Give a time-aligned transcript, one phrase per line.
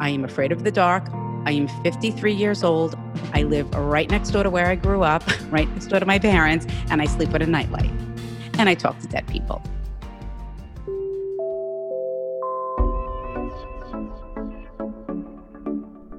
[0.00, 1.04] I am afraid of the dark.
[1.46, 2.98] I am 53 years old.
[3.32, 6.18] I live right next door to where I grew up, right next door to my
[6.18, 7.90] parents, and I sleep with a nightlight.
[8.58, 9.62] And I talk to dead people.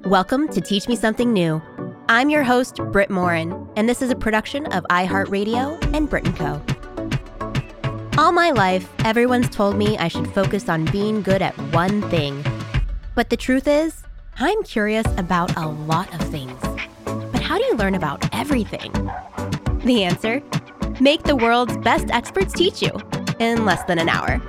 [0.05, 1.61] Welcome to Teach Me Something New.
[2.07, 6.35] I'm your host, Brit Morin, and this is a production of iHeartRadio and Brit &
[6.35, 6.61] Co.
[8.17, 12.43] All my life, everyone's told me I should focus on being good at one thing.
[13.15, 14.03] But the truth is,
[14.39, 16.59] I'm curious about a lot of things.
[17.05, 18.91] But how do you learn about everything?
[19.85, 20.43] The answer?
[20.99, 22.91] Make the world's best experts teach you
[23.39, 24.41] in less than an hour.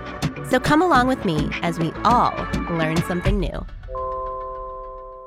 [0.51, 2.34] So come along with me as we all
[2.71, 3.65] learn something new.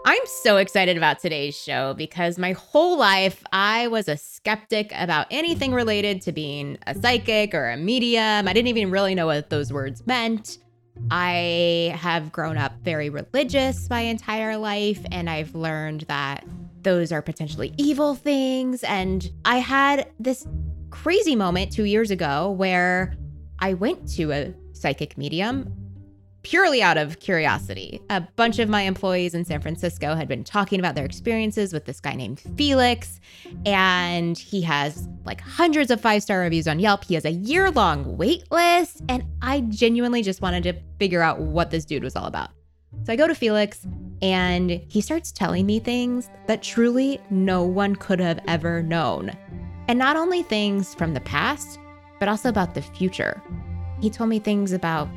[0.05, 5.27] I'm so excited about today's show because my whole life I was a skeptic about
[5.31, 8.49] anything related to being a psychic or a medium.
[8.49, 10.58] I didn't even really know what those words meant.
[11.12, 16.45] I have grown up very religious my entire life, and I've learned that
[16.81, 18.83] those are potentially evil things.
[18.83, 20.47] And I had this
[20.89, 23.16] crazy moment two years ago where
[23.59, 25.73] I went to a psychic medium
[26.43, 28.01] purely out of curiosity.
[28.09, 31.85] A bunch of my employees in San Francisco had been talking about their experiences with
[31.85, 33.19] this guy named Felix,
[33.65, 37.03] and he has like hundreds of five star reviews on Yelp.
[37.03, 41.39] He has a year long wait list, and I genuinely just wanted to figure out
[41.39, 42.49] what this dude was all about.
[43.03, 43.85] So I go to Felix,
[44.21, 49.31] and he starts telling me things that truly no one could have ever known.
[49.87, 51.79] And not only things from the past,
[52.19, 53.41] but also about the future.
[54.01, 55.09] He told me things about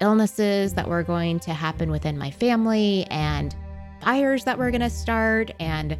[0.00, 3.54] illnesses that were going to happen within my family and
[4.00, 5.96] fires that were going to start and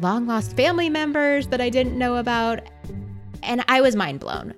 [0.00, 2.60] long lost family members that I didn't know about.
[3.42, 4.54] And I was mind blown.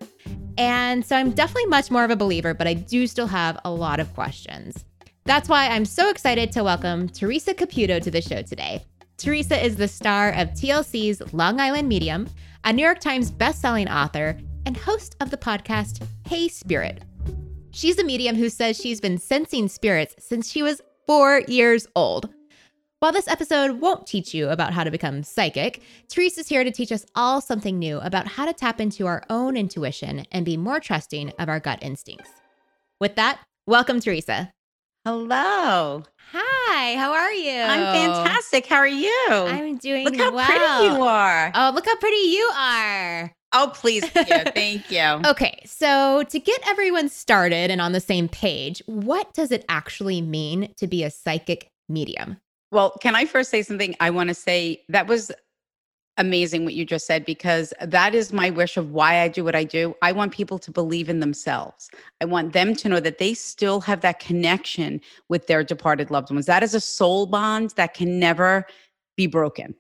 [0.58, 3.70] And so I'm definitely much more of a believer, but I do still have a
[3.70, 4.84] lot of questions.
[5.24, 8.84] That's why I'm so excited to welcome Teresa Caputo to the show today.
[9.16, 12.28] Teresa is the star of TLC's Long Island Medium,
[12.64, 17.02] a New York Times bestselling author, and host of the podcast Hey Spirit,
[17.72, 22.28] She's a medium who says she's been sensing spirits since she was four years old.
[22.98, 26.92] While this episode won't teach you about how to become psychic, Teresa's here to teach
[26.92, 30.80] us all something new about how to tap into our own intuition and be more
[30.80, 32.28] trusting of our gut instincts.
[33.00, 34.52] With that, welcome, Teresa.
[35.06, 36.02] Hello.
[36.32, 37.58] Hi, how are you?
[37.62, 38.66] I'm fantastic.
[38.66, 39.26] How are you?
[39.30, 40.46] I'm doing Look how well.
[40.46, 41.50] pretty you are.
[41.54, 43.32] Oh, look how pretty you are.
[43.52, 44.08] Oh, please.
[44.14, 45.28] Yeah, thank you.
[45.28, 50.20] Okay, so to get everyone started and on the same page, what does it actually
[50.20, 52.36] mean to be a psychic medium?
[52.70, 53.96] Well, can I first say something?
[53.98, 55.32] I want to say that was
[56.16, 59.56] amazing what you just said because that is my wish of why I do what
[59.56, 59.94] I do.
[60.02, 61.88] I want people to believe in themselves.
[62.20, 66.30] I want them to know that they still have that connection with their departed loved
[66.30, 66.46] ones.
[66.46, 68.66] That is a soul bond that can never
[69.16, 69.74] be broken.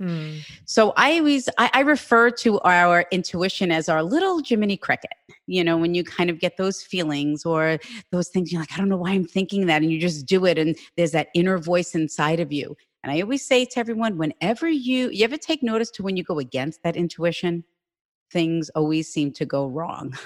[0.00, 0.38] Hmm.
[0.64, 5.12] So I always I, I refer to our intuition as our little Jiminy Cricket.
[5.46, 7.78] You know, when you kind of get those feelings or
[8.10, 10.46] those things, you're like, I don't know why I'm thinking that, and you just do
[10.46, 12.74] it, and there's that inner voice inside of you.
[13.04, 16.24] And I always say to everyone, whenever you you ever take notice to when you
[16.24, 17.62] go against that intuition,
[18.32, 20.16] things always seem to go wrong.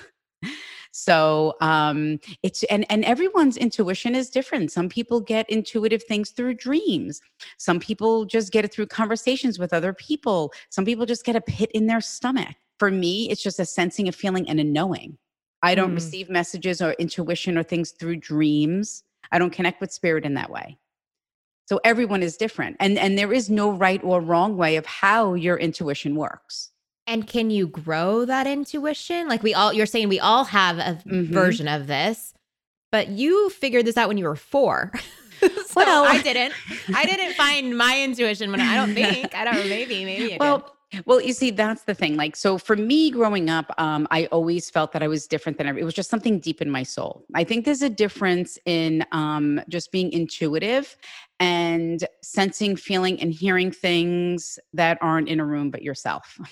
[0.96, 4.70] So um, it's and and everyone's intuition is different.
[4.70, 7.20] Some people get intuitive things through dreams.
[7.56, 10.52] Some people just get it through conversations with other people.
[10.70, 12.54] Some people just get a pit in their stomach.
[12.78, 15.18] For me, it's just a sensing, a feeling, and a knowing.
[15.64, 15.96] I don't Mm.
[15.96, 19.02] receive messages or intuition or things through dreams.
[19.32, 20.78] I don't connect with spirit in that way.
[21.66, 22.76] So everyone is different.
[22.78, 26.70] And and there is no right or wrong way of how your intuition works.
[27.06, 29.28] And can you grow that intuition?
[29.28, 31.26] Like we all, you're saying we all have a Mhm.
[31.28, 32.32] version of this,
[32.90, 34.92] but you figured this out when you were four.
[35.40, 36.54] so Well- I didn't.
[36.94, 39.34] I didn't find my intuition when I don't think.
[39.34, 39.68] I don't.
[39.68, 40.04] Maybe.
[40.04, 40.24] Maybe.
[40.24, 40.40] I did.
[40.40, 40.70] Well,
[41.06, 42.16] well, you see, that's the thing.
[42.16, 45.66] Like, so for me growing up, um, I always felt that I was different than
[45.66, 47.24] every, it was just something deep in my soul.
[47.34, 50.96] I think there's a difference in um, just being intuitive
[51.40, 56.38] and sensing, feeling, and hearing things that aren't in a room but yourself.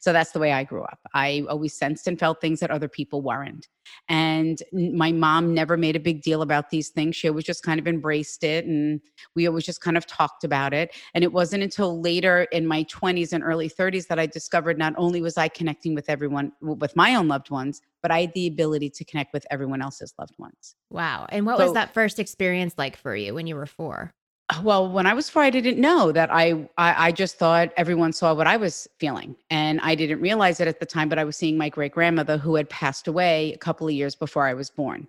[0.00, 0.98] So that's the way I grew up.
[1.14, 3.68] I always sensed and felt things that other people weren't.
[4.08, 7.16] And my mom never made a big deal about these things.
[7.16, 8.64] She always just kind of embraced it.
[8.64, 9.00] And
[9.34, 10.94] we always just kind of talked about it.
[11.14, 14.94] And it wasn't until later in my 20s and early 30s that I discovered not
[14.96, 18.46] only was I connecting with everyone, with my own loved ones, but I had the
[18.46, 20.74] ability to connect with everyone else's loved ones.
[20.90, 21.26] wow.
[21.28, 24.14] And what was that first experience like for you when you were four?
[24.62, 28.12] Well, when I was four, I didn't know that I, I I just thought everyone
[28.12, 31.08] saw what I was feeling, and I didn't realize it at the time.
[31.08, 34.14] But I was seeing my great grandmother who had passed away a couple of years
[34.14, 35.08] before I was born.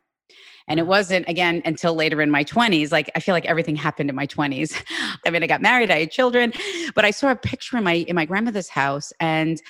[0.68, 2.92] And it wasn't, again, until later in my 20s.
[2.92, 4.75] Like, I feel like everything happened in my 20s.
[5.25, 6.51] I mean, I got married, I had children,
[6.94, 9.62] but I saw a picture in my in my grandmother's house and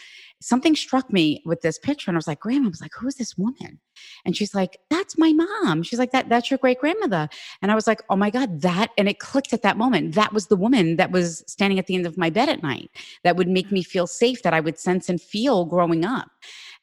[0.41, 2.09] something struck me with this picture.
[2.09, 3.79] And I was like, Grandma, I was like, who is this woman?
[4.25, 5.83] And she's like, that's my mom.
[5.83, 7.27] She's like, that, that's your great grandmother.
[7.61, 10.15] And I was like, oh my God, that, and it clicked at that moment.
[10.15, 12.91] That was the woman that was standing at the end of my bed at night
[13.23, 16.29] that would make me feel safe, that I would sense and feel growing up.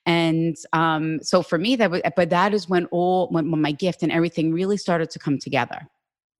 [0.06, 3.72] And um, so for me, that was, but that is when all, when, when my
[3.72, 5.88] gift and everything really started to come together.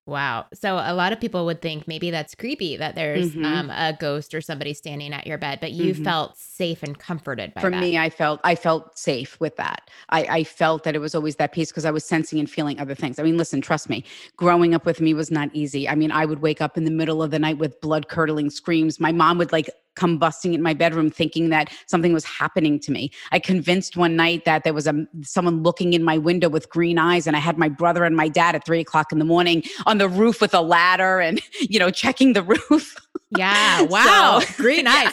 [0.07, 0.45] Wow.
[0.53, 3.45] So a lot of people would think maybe that's creepy that there's mm-hmm.
[3.45, 6.05] um, a ghost or somebody standing at your bed, but you mm-hmm.
[6.05, 7.67] felt safe and comforted by that.
[7.67, 7.81] For that.
[7.81, 9.91] me, I felt I felt safe with that.
[10.11, 12.79] I, I felt that it was always that peace because I was sensing and feeling
[12.79, 13.19] other things.
[13.19, 14.05] I mean, listen, trust me,
[14.37, 15.89] growing up with me was not easy.
[15.89, 18.51] I mean, I would wake up in the middle of the night with blood curdling
[18.51, 19.01] screams.
[19.01, 22.93] My mom would like come busting in my bedroom thinking that something was happening to
[22.93, 23.11] me.
[23.33, 26.99] I convinced one night that there was a someone looking in my window with green
[26.99, 29.63] eyes, and I had my brother and my dad at three o'clock in the morning
[29.87, 32.97] on the roof with a ladder and you know checking the roof.
[33.37, 35.13] Yeah, wow, so, green eyes.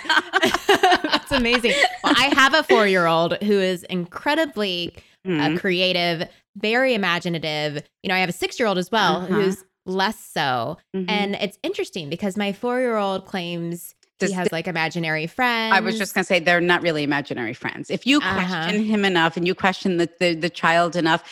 [0.67, 1.73] That's amazing.
[2.03, 4.95] Well, I have a four year old who is incredibly
[5.25, 5.55] uh, mm-hmm.
[5.55, 7.83] uh, creative, very imaginative.
[8.03, 9.33] You know, I have a six year old as well uh-huh.
[9.33, 10.77] who's less so.
[10.95, 11.09] Mm-hmm.
[11.09, 15.75] And it's interesting because my four year old claims does he has like imaginary friends.
[15.75, 17.89] I was just gonna say they're not really imaginary friends.
[17.89, 18.33] If you uh-huh.
[18.35, 21.23] question him enough and you question the, the, the child enough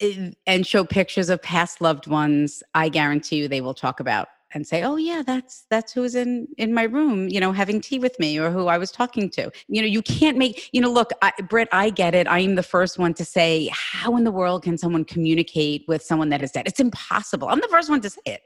[0.00, 4.28] eh, and show pictures of past loved ones, I guarantee you they will talk about
[4.54, 7.98] and say, "Oh yeah, that's that's who's in in my room, you know, having tea
[7.98, 10.70] with me, or who I was talking to." You know, you can't make.
[10.72, 12.26] You know, look, I, Brit, I get it.
[12.28, 16.02] I am the first one to say, "How in the world can someone communicate with
[16.02, 17.48] someone that is dead?" It's impossible.
[17.48, 18.42] I'm the first one to say it,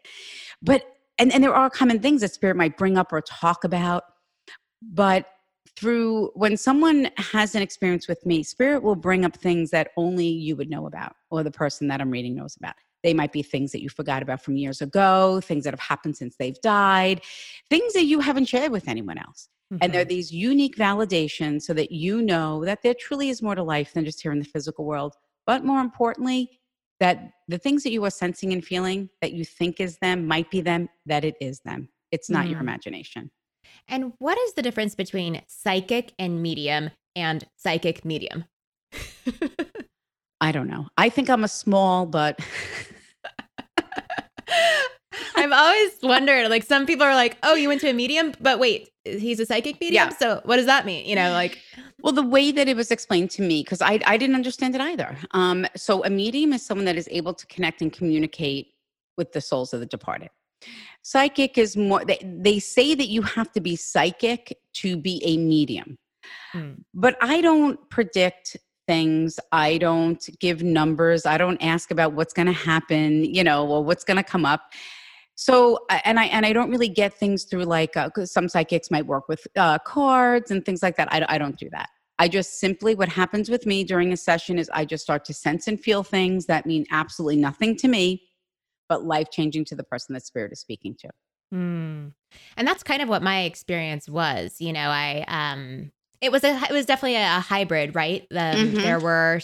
[0.62, 0.82] but
[1.18, 4.04] and, and there are common things that spirit might bring up or talk about
[4.82, 5.26] but
[5.76, 10.26] through when someone has an experience with me spirit will bring up things that only
[10.26, 12.74] you would know about or the person that i'm reading knows about.
[13.04, 16.16] They might be things that you forgot about from years ago things that have happened
[16.16, 17.22] since they've died
[17.70, 19.48] things that you haven't shared with anyone else.
[19.72, 19.84] Mm-hmm.
[19.84, 23.62] and they're these unique validations so that you know that there truly is more to
[23.62, 25.14] life than just here in the physical world.
[25.46, 26.57] But more importantly
[27.00, 30.50] that the things that you are sensing and feeling that you think is them might
[30.50, 31.88] be them, that it is them.
[32.10, 32.50] It's not mm.
[32.50, 33.30] your imagination.
[33.86, 38.44] And what is the difference between psychic and medium and psychic medium?
[40.40, 40.88] I don't know.
[40.96, 42.38] I think I'm a small, but
[45.38, 48.58] I've always wondered like some people are like, "Oh, you went to a medium, but
[48.58, 50.16] wait, he's a psychic medium?" Yeah.
[50.16, 51.06] So, what does that mean?
[51.06, 51.58] You know, like
[52.02, 54.80] well, the way that it was explained to me, because I, I didn't understand it
[54.80, 55.16] either.
[55.32, 58.68] Um, so, a medium is someone that is able to connect and communicate
[59.16, 60.30] with the souls of the departed.
[61.02, 65.36] Psychic is more, they, they say that you have to be psychic to be a
[65.36, 65.98] medium.
[66.52, 66.72] Hmm.
[66.94, 68.56] But I don't predict
[68.86, 69.38] things.
[69.52, 71.26] I don't give numbers.
[71.26, 74.44] I don't ask about what's going to happen, you know, or what's going to come
[74.44, 74.62] up.
[75.40, 79.06] So, and I and I don't really get things through like uh, some psychics might
[79.06, 81.12] work with uh, cards and things like that.
[81.12, 81.90] I, I don't do that.
[82.18, 85.32] I just simply what happens with me during a session is I just start to
[85.32, 88.24] sense and feel things that mean absolutely nothing to me,
[88.88, 91.08] but life changing to the person that spirit is speaking to.
[91.54, 92.14] Mm.
[92.56, 94.56] And that's kind of what my experience was.
[94.58, 98.26] You know, I um, it was a it was definitely a, hybrid, right?
[98.28, 98.74] The, mm-hmm.
[98.74, 99.38] There were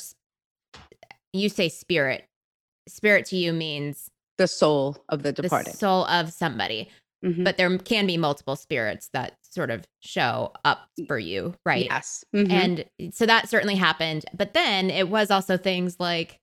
[1.33, 2.25] you say spirit.
[2.89, 6.89] Spirit to you means the soul of the departed the soul of somebody
[7.25, 7.45] mm-hmm.
[7.45, 12.25] but there can be multiple spirits that sort of show up for you right yes
[12.35, 12.51] mm-hmm.
[12.51, 16.39] and so that certainly happened but then it was also things like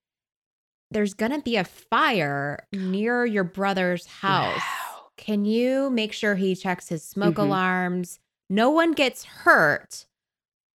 [0.92, 5.06] there's gonna be a fire near your brother's house wow.
[5.18, 7.48] can you make sure he checks his smoke mm-hmm.
[7.48, 8.20] alarms
[8.50, 10.06] no one gets hurt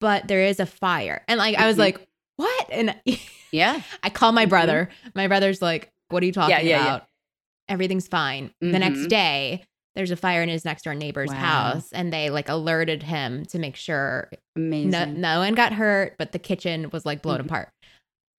[0.00, 1.82] but there is a fire and like i was mm-hmm.
[1.82, 2.06] like
[2.36, 2.94] what and
[3.52, 4.50] yeah i call my mm-hmm.
[4.50, 7.00] brother my brother's like what are you talking yeah, yeah, about?
[7.00, 7.74] Yeah.
[7.74, 8.48] Everything's fine.
[8.62, 8.72] Mm-hmm.
[8.72, 9.08] The next mm-hmm.
[9.08, 11.34] day, there's a fire in his next door neighbor's wow.
[11.36, 14.90] house, and they like alerted him to make sure Amazing.
[14.90, 17.46] No, no one got hurt, but the kitchen was like blown mm-hmm.
[17.46, 17.70] apart.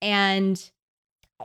[0.01, 0.71] And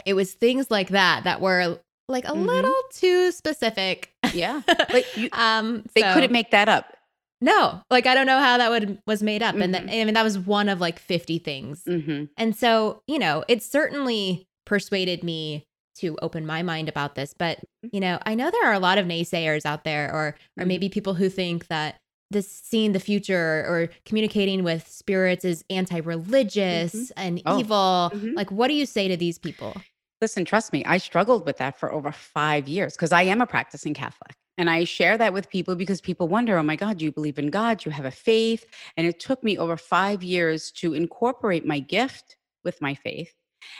[0.04, 2.44] it was things like that that were like a mm-hmm.
[2.44, 4.12] little too specific.
[4.32, 4.62] Yeah.
[4.92, 6.94] Like you, um they so, couldn't make that up.
[7.40, 9.74] No, like I don't know how that would was made up, mm-hmm.
[9.74, 12.24] and I mean that was one of like fifty things, mm-hmm.
[12.36, 15.66] and so you know it certainly persuaded me
[16.02, 17.88] to open my mind about this but mm-hmm.
[17.92, 20.68] you know i know there are a lot of naysayers out there or or mm-hmm.
[20.68, 26.94] maybe people who think that this seeing the future or communicating with spirits is anti-religious
[26.94, 27.12] mm-hmm.
[27.16, 27.60] and oh.
[27.60, 28.34] evil mm-hmm.
[28.34, 29.74] like what do you say to these people
[30.20, 33.46] listen trust me i struggled with that for over five years because i am a
[33.46, 37.04] practicing catholic and i share that with people because people wonder oh my god do
[37.04, 38.66] you believe in god do you have a faith
[38.96, 43.32] and it took me over five years to incorporate my gift with my faith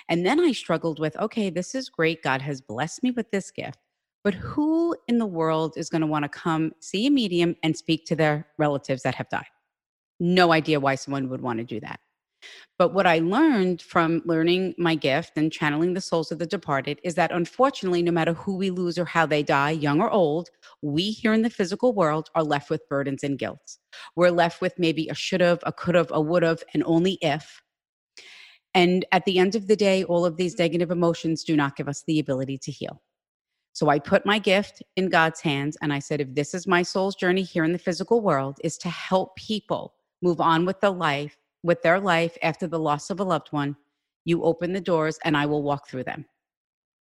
[0.09, 2.23] And then I struggled with okay, this is great.
[2.23, 3.79] God has blessed me with this gift.
[4.25, 7.77] But who in the world is going to want to come see a medium and
[7.77, 9.47] speak to their relatives that have died?
[10.21, 11.99] No idea why someone would want to do that.
[12.79, 17.01] But what I learned from learning my gift and channeling the souls of the departed
[17.05, 20.49] is that unfortunately, no matter who we lose or how they die, young or old,
[20.81, 23.79] we here in the physical world are left with burdens and guilt.
[24.17, 27.19] We're left with maybe a should have, a could have, a would have, and only
[27.21, 27.63] if.
[28.75, 30.63] And at the end of the day, all of these mm-hmm.
[30.63, 33.03] negative emotions do not give us the ability to heal.
[33.75, 36.83] So I put my gift in God's hands and I said, if this is my
[36.83, 40.91] soul's journey here in the physical world, is to help people move on with the
[40.91, 43.77] life with their life after the loss of a loved one,
[44.25, 46.25] you open the doors and I will walk through them.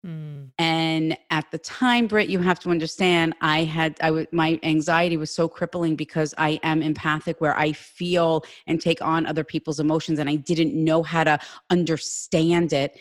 [0.05, 0.49] Mm.
[0.57, 5.17] And at the time, Brit, you have to understand, I had, I was, my anxiety
[5.17, 9.79] was so crippling because I am empathic, where I feel and take on other people's
[9.79, 11.39] emotions, and I didn't know how to
[11.69, 12.99] understand it.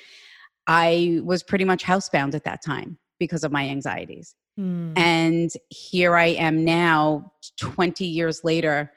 [0.67, 4.35] I was pretty much housebound at that time because of my anxieties.
[4.59, 4.99] Mm.
[4.99, 8.93] And here I am now, 20 years later,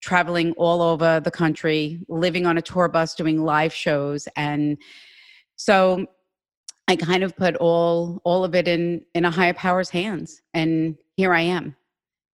[0.00, 4.26] traveling all over the country, living on a tour bus, doing live shows.
[4.36, 4.78] And
[5.56, 6.06] so
[6.88, 10.42] I kind of put all all of it in in a higher power's hands.
[10.54, 11.76] And here I am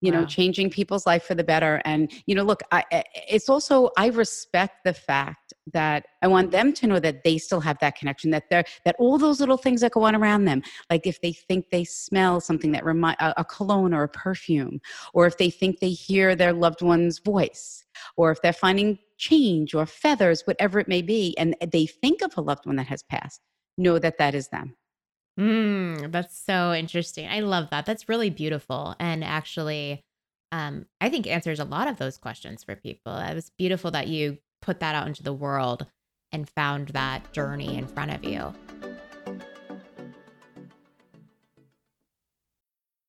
[0.00, 0.20] you wow.
[0.20, 2.84] know changing people's life for the better and you know look I,
[3.28, 7.60] it's also i respect the fact that i want them to know that they still
[7.60, 10.62] have that connection that they're that all those little things that go on around them
[10.90, 14.80] like if they think they smell something that remind a, a cologne or a perfume
[15.14, 17.84] or if they think they hear their loved one's voice
[18.16, 22.36] or if they're finding change or feathers whatever it may be and they think of
[22.36, 23.40] a loved one that has passed
[23.78, 24.74] know that that is them
[25.38, 27.28] Mm, that's so interesting.
[27.28, 27.86] I love that.
[27.86, 28.96] That's really beautiful.
[28.98, 30.04] And actually,
[30.50, 33.16] um, I think answers a lot of those questions for people.
[33.16, 35.86] It was beautiful that you put that out into the world
[36.32, 38.52] and found that journey in front of you.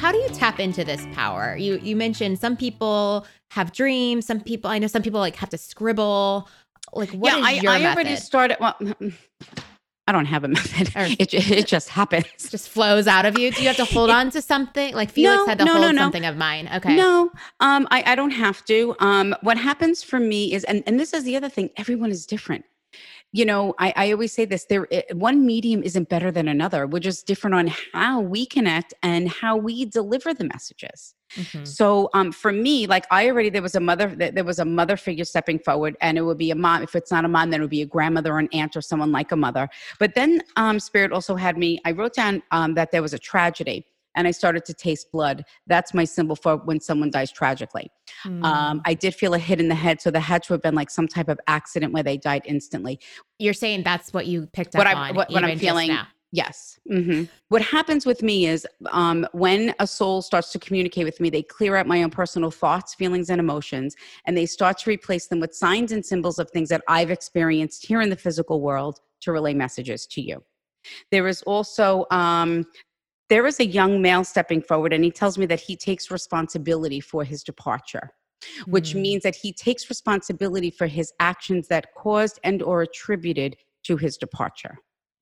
[0.00, 1.56] How do you tap into this power?
[1.56, 5.50] You you mentioned some people have dreams, some people I know some people like have
[5.50, 6.48] to scribble.
[6.94, 8.76] Like what yeah, is your I, I already started well
[10.06, 10.90] I don't have a method.
[11.20, 12.24] It, it just happens.
[12.46, 13.52] It just flows out of you.
[13.52, 14.94] Do you have to hold on to something?
[14.94, 16.02] Like Felix no, had to no, hold no, no.
[16.02, 16.68] something of mine.
[16.74, 16.96] Okay.
[16.96, 17.30] No,
[17.60, 18.96] um, I, I don't have to.
[18.98, 22.26] Um, what happens for me is, and, and this is the other thing, everyone is
[22.26, 22.64] different
[23.32, 26.86] you know I, I always say this there it, one medium isn't better than another.
[26.86, 31.14] We're just different on how we connect and how we deliver the messages.
[31.36, 31.64] Mm-hmm.
[31.64, 34.96] so um, for me like i already there was a mother there was a mother
[34.96, 37.60] figure stepping forward and it would be a mom if it's not a mom then
[37.60, 39.68] it would be a grandmother or an aunt or someone like a mother.
[40.00, 43.18] But then um, spirit also had me i wrote down um, that there was a
[43.18, 43.86] tragedy
[44.16, 45.44] and I started to taste blood.
[45.66, 47.90] That's my symbol for when someone dies tragically.
[48.26, 48.44] Mm.
[48.44, 48.82] Um, hmm.
[48.84, 50.90] I did feel a hit in the head, so there had to have been like
[50.90, 53.00] some type of accident where they died instantly.
[53.38, 55.14] You're saying that's what you picked up what I, on.
[55.14, 55.96] What, what I'm feeling.
[56.32, 56.78] Yes.
[56.90, 57.24] Mm-hmm.
[57.48, 61.42] What happens with me is um, when a soul starts to communicate with me, they
[61.42, 65.40] clear out my own personal thoughts, feelings, and emotions, and they start to replace them
[65.40, 69.32] with signs and symbols of things that I've experienced here in the physical world to
[69.32, 70.42] relay messages to you.
[71.10, 72.64] There is also um,
[73.30, 77.00] there is a young male stepping forward and he tells me that he takes responsibility
[77.00, 78.10] for his departure
[78.66, 79.02] which mm.
[79.02, 84.16] means that he takes responsibility for his actions that caused and or attributed to his
[84.16, 84.78] departure.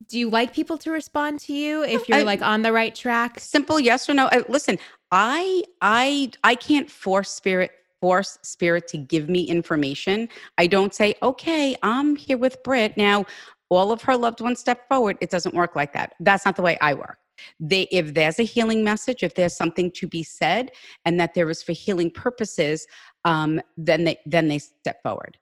[0.08, 2.94] Do you like people to respond to you if you're I, like on the right
[2.94, 3.40] track?
[3.40, 4.26] Simple yes or no.
[4.26, 4.78] Uh, listen
[5.10, 10.28] i i i can't force spirit force spirit to give me information.
[10.56, 13.26] I don't say okay i'm here with brit now
[13.70, 15.18] all of her loved ones step forward.
[15.20, 16.14] It doesn't work like that.
[16.20, 17.18] That's not the way i work
[17.60, 20.70] they if there's a healing message if there's something to be said
[21.04, 22.86] and that there is for healing purposes
[23.24, 25.36] um, then they then they step forward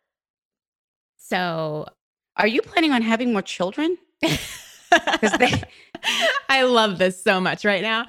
[1.17, 1.87] so
[2.37, 3.97] are you planning on having more children
[5.39, 5.63] they,
[6.49, 8.07] I love this so much right now.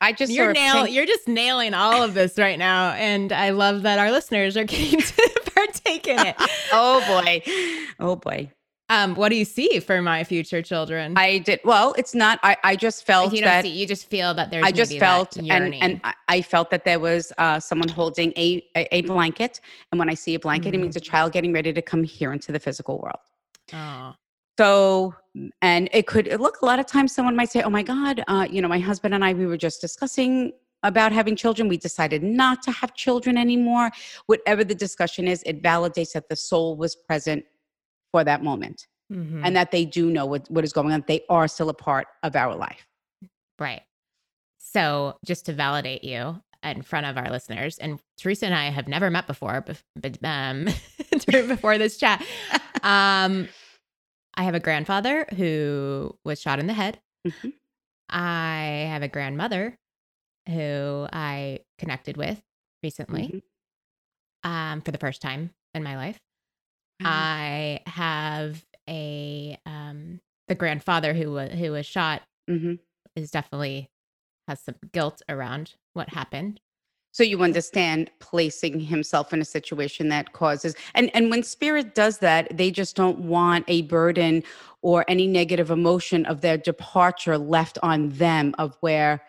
[0.00, 3.82] I just you're nail, you're just nailing all of this right now, and I love
[3.82, 6.36] that our listeners are getting to partake in it.
[6.72, 7.42] oh boy,
[7.98, 8.50] oh boy.
[8.90, 11.16] Um, what do you see for my future children?
[11.16, 11.94] I did well.
[11.96, 12.40] It's not.
[12.42, 14.66] I I just felt you that see, you just feel that there's.
[14.66, 18.88] I just felt and and I- felt that there was uh, someone holding a, a
[18.96, 19.60] a blanket,
[19.92, 22.32] and when I see a blanket, it means a child getting ready to come here
[22.32, 23.22] into the physical world.
[23.72, 24.14] oh,
[24.58, 25.14] So,
[25.62, 28.48] and it could look a lot of times someone might say, "Oh my God, uh,
[28.50, 32.22] you know, my husband and I we were just discussing." About having children, we decided
[32.22, 33.90] not to have children anymore.
[34.32, 37.44] Whatever the discussion is, it validates that the soul was present
[38.12, 39.40] for that moment mhm.
[39.44, 41.04] and that they do know what, what is going on.
[41.06, 42.86] They are still a part of our life.
[43.58, 43.82] Right.
[44.58, 48.86] So, just to validate you in front of our listeners, and Teresa and I have
[48.88, 49.64] never met before,
[49.96, 50.68] but um,
[51.26, 52.20] before this chat,
[52.82, 53.48] um,
[54.34, 57.00] I have a grandfather who was shot in the head.
[57.26, 57.52] Mhm.
[58.08, 59.76] I have a grandmother
[60.48, 62.40] who I connected with
[62.82, 63.42] recently
[64.44, 64.48] Mhm.
[64.48, 66.18] um, for the first time in my life.
[67.00, 67.06] Mhm.
[67.06, 72.78] I have a um, the grandfather who was who was shot Mhm.
[73.16, 73.90] is definitely
[74.48, 76.60] has some guilt around what happened.
[77.12, 82.18] So you understand placing himself in a situation that causes and and when spirit does
[82.18, 84.42] that, they just don't want a burden
[84.82, 89.22] or any negative emotion of their departure left on them of where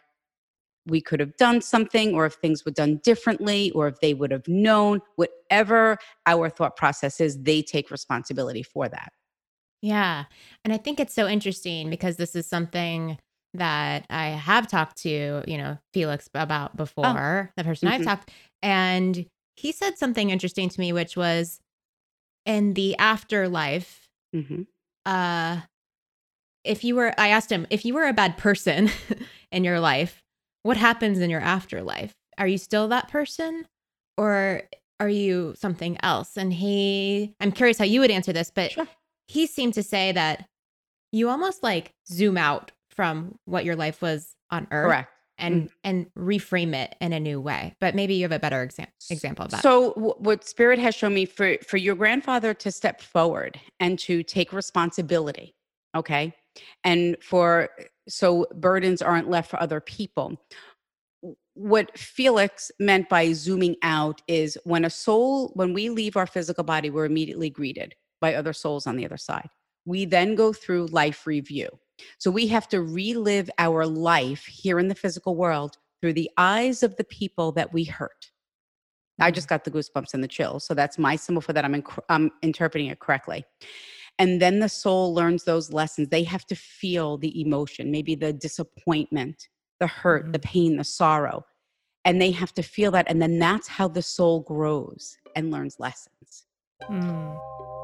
[0.88, 4.32] we could have done something or if things were done differently or if they would
[4.32, 9.12] have known whatever our thought process is they take responsibility for that
[9.82, 10.26] Yeah.
[10.64, 13.18] And I think it's so interesting because this is something
[13.56, 18.06] that I have talked to, you know, Felix about before, the person I've Mhm.
[18.06, 18.32] talked.
[18.62, 21.60] And he said something interesting to me, which was
[22.46, 24.68] in the afterlife, Mhm.
[25.06, 25.62] uh,
[26.64, 28.90] if you were, I asked him, if you were a bad person
[29.52, 30.22] in your life,
[30.64, 32.14] what happens in your afterlife?
[32.38, 33.68] Are you still that person
[34.18, 34.64] or
[35.00, 36.38] are you something else?
[36.38, 38.88] And he, I'm curious how you would answer this, but Sure.
[39.28, 40.48] he seemed to say that
[41.12, 45.74] you almost like zoom out from what your life was on earth correct and mm-hmm.
[45.84, 47.76] and reframe it in a new way.
[47.80, 49.62] But maybe you have a better exam- example of that.
[49.62, 53.98] So w- what spirit has shown me for for your grandfather to step forward and
[54.00, 55.56] to take responsibility,
[55.96, 56.34] okay?
[56.84, 57.70] And for
[58.08, 60.42] so burdens aren't left for other people.
[61.54, 66.64] What Felix meant by zooming out is when a soul when we leave our physical
[66.64, 69.50] body we're immediately greeted by other souls on the other side.
[69.86, 71.70] We then go through life review.
[72.18, 76.84] So we have to relive our life here in the physical world through the eyes
[76.84, 78.32] of the people that we hurt.
[79.20, 79.36] I mm.
[79.36, 80.66] just got the goosebumps and the chills.
[80.66, 81.66] So that's my symbol for that.
[81.66, 83.46] I'm, inc- I'm interpreting it correctly.
[84.20, 86.10] And then the soul learns those lessons.
[86.10, 89.48] They have to feel the emotion, maybe the disappointment,
[89.80, 91.46] the hurt, the pain, the sorrow.
[92.06, 93.10] And they have to feel that.
[93.10, 96.46] And then that's how the soul grows and learns lessons.
[96.84, 97.81] Mm.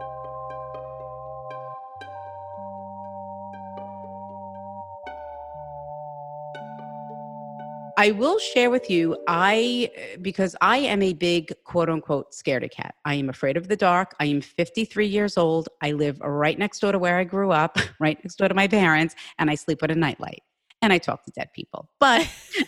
[8.00, 9.90] I will share with you, I,
[10.22, 12.94] because I am a big quote unquote scaredy cat.
[13.06, 14.14] I am afraid of the dark.
[14.20, 15.68] I am 53 years old.
[15.82, 18.68] I live right next door to where I grew up, right next door to my
[18.68, 20.44] parents, and I sleep with a nightlight
[20.82, 21.90] and I talk to dead people.
[22.00, 22.30] But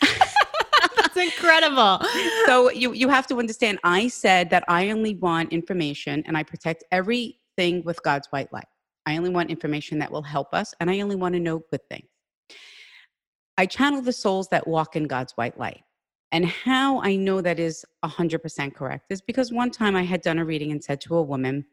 [0.96, 2.00] That's incredible.
[2.46, 6.42] so you you have to understand i said that i only want information and i
[6.42, 8.66] protect everything with god's white light
[9.06, 11.80] i only want information that will help us and i only want to know good
[11.88, 12.06] things
[13.60, 15.82] i channel the souls that walk in god's white light
[16.32, 20.38] and how i know that is 100% correct is because one time i had done
[20.38, 21.64] a reading and said to a woman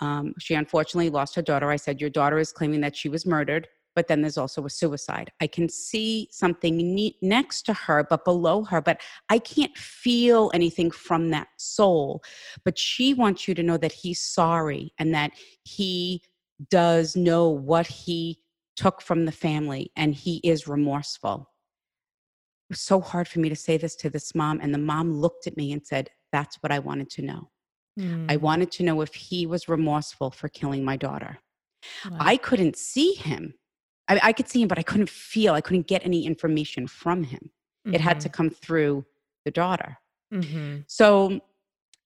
[0.00, 3.26] um, she unfortunately lost her daughter i said your daughter is claiming that she was
[3.26, 5.30] murdered but then there's also a suicide.
[5.40, 10.50] I can see something ne- next to her, but below her, but I can't feel
[10.54, 12.22] anything from that soul.
[12.64, 15.32] But she wants you to know that he's sorry and that
[15.64, 16.22] he
[16.70, 18.38] does know what he
[18.76, 21.50] took from the family and he is remorseful.
[22.68, 25.12] It was so hard for me to say this to this mom, and the mom
[25.12, 27.50] looked at me and said, That's what I wanted to know.
[27.98, 28.40] I Mm.
[28.40, 31.38] wanted to know if he was remorseful for killing my daughter.
[32.08, 32.18] Wow.
[32.20, 33.54] I couldn't see him.
[34.08, 35.54] I, I could see him, but I couldn't feel.
[35.54, 37.50] I couldn't get any information from him.
[37.86, 39.04] It had to come through
[39.44, 39.98] the daughter.
[40.32, 40.84] Mhm.
[40.86, 41.40] So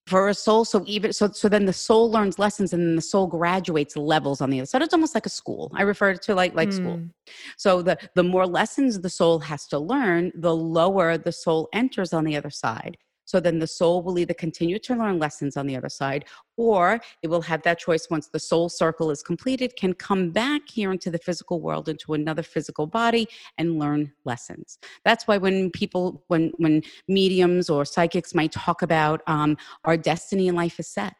[0.06, 3.02] for a soul, so even so, so then the soul learns lessons, and then the
[3.02, 4.82] soul graduates levels on the other side.
[4.82, 5.72] It's almost like a school.
[5.74, 6.98] I refer to like like school.
[6.98, 7.10] Mm.
[7.56, 12.12] So the the more lessons the soul has to learn, the lower the soul enters
[12.12, 12.98] on the other side.
[13.34, 16.24] So then the soul will either continue to learn lessons on the other side,
[16.56, 20.62] or it will have that choice once the soul circle is completed, can come back
[20.68, 23.26] here into the physical world, into another physical body,
[23.58, 24.78] and learn lessons.
[25.04, 30.46] That's why when people, when when mediums or psychics might talk about um, our destiny
[30.46, 31.14] in life is set.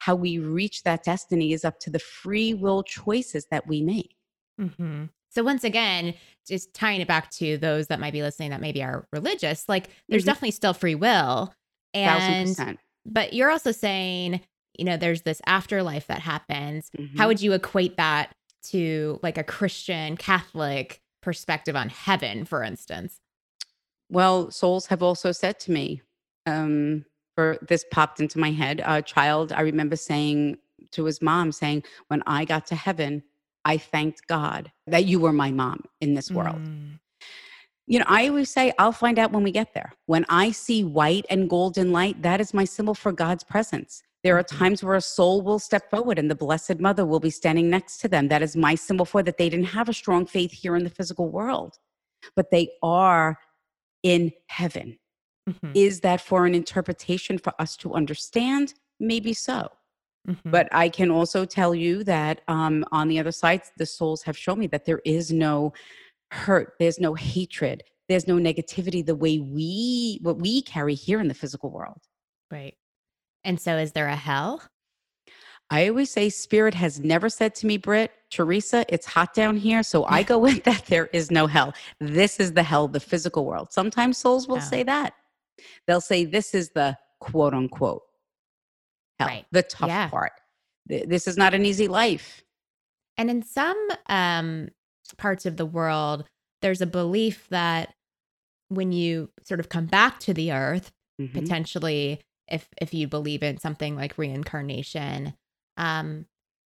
[0.00, 4.14] How we reach that destiny is up to the free will choices that we make.
[4.60, 5.04] Mm-hmm.
[5.30, 6.14] So once again,
[6.46, 9.88] just tying it back to those that might be listening that maybe are religious, like
[10.08, 10.26] there's Mhm.
[10.26, 11.54] definitely still free will.
[11.94, 12.56] And
[13.06, 14.40] but you're also saying,
[14.78, 16.90] you know, there's this afterlife that happens.
[16.98, 17.16] Mhm.
[17.18, 18.32] How would you equate that
[18.64, 23.20] to like a Christian Catholic perspective on heaven, for instance?
[24.10, 26.02] Well, souls have also said to me,
[26.46, 27.04] um,
[27.36, 28.82] for this popped into my head.
[28.84, 30.58] A child, I remember saying
[30.92, 33.22] to his mom, saying, When I got to heaven,
[33.64, 36.60] I thanked God that you were my mom in this world.
[36.62, 36.98] Mm.
[37.86, 39.92] You know, I always say, I'll find out when we get there.
[40.06, 44.02] When I see white and golden light, that is my symbol for God's presence.
[44.22, 44.58] There are Mhm.
[44.58, 47.98] times where a soul will step forward and the Blessed Mother will be standing next
[47.98, 48.28] to them.
[48.28, 50.90] That is my symbol for that they didn't have a strong faith here in the
[50.90, 51.78] physical world,
[52.36, 53.38] but they are
[54.02, 54.98] in heaven.
[55.48, 55.72] Mhm.
[55.74, 58.74] Is that for an interpretation for us to understand?
[59.00, 59.72] Maybe so.
[60.28, 60.50] Mhm.
[60.50, 64.36] But I can also tell you that um, on the other side, the souls have
[64.36, 65.72] shown me that there is no
[66.30, 71.28] hurt, there's no hatred, there's no negativity the way we what we carry here in
[71.28, 72.02] the physical world.
[72.50, 72.74] right.
[73.44, 74.62] And so is there a hell?
[75.70, 79.82] I always say spirit has never said to me, Brit, Teresa, it's hot down here.
[79.84, 81.72] So I go with that there is no hell.
[82.00, 83.72] This is the hell, the physical world.
[83.72, 84.60] Sometimes souls will Oh.
[84.60, 85.14] say that.
[85.86, 88.02] They'll say this is the quote unquote
[89.20, 89.46] hell, Right.
[89.52, 90.08] the tough Yeah.
[90.08, 90.32] part.
[90.86, 92.42] This is not an easy life.
[93.16, 94.70] And in some um,
[95.18, 96.24] parts of the world,
[96.62, 97.94] there's a belief that
[98.68, 101.32] when you sort of come back to the earth, Mhm.
[101.34, 105.34] potentially, if if you believe in something like reincarnation,
[105.76, 106.26] um,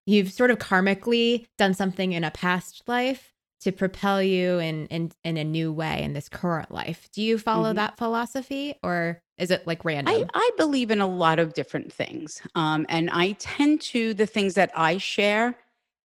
[0.06, 5.12] you've sort of karmically done something in a past life to propel you in in
[5.24, 7.10] in a new way in this current life.
[7.12, 7.76] Do you follow Mhm.
[7.76, 10.14] that philosophy, or is it like random?
[10.14, 12.42] I, I believe in a lot of different things.
[12.56, 15.58] Um, and I tend to, the things that I share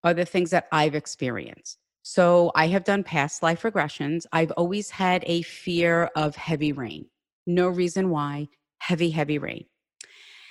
[0.05, 1.79] are the things that I've experienced.
[2.03, 4.25] So I have done past life regressions.
[4.33, 7.07] I've always had a fear of heavy rain.
[7.47, 8.49] No reason why.
[8.79, 9.67] Heavy, heavy rain.